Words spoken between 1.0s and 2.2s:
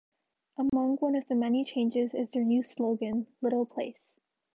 of the many changes